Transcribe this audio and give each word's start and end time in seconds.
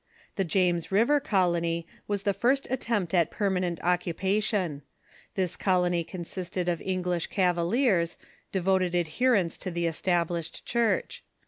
The 0.35 0.43
James 0.43 0.91
River 0.91 1.19
Colony 1.19 1.85
was 2.07 2.23
the 2.23 2.33
first 2.33 2.65
attempt 2.71 3.13
at 3.13 3.29
permanent 3.29 3.79
occupation. 3.83 4.81
The 5.35 5.43
This 5.43 5.55
colony 5.55 6.03
consisted 6.03 6.67
of 6.67 6.81
English 6.81 7.27
Cavaliers, 7.27 8.17
devoted 8.51 8.93
James 8.93 8.95
River 8.95 9.01
adherents 9.11 9.65
of 9.67 9.73
the 9.75 9.85
Established 9.85 10.65
Church. 10.65 11.23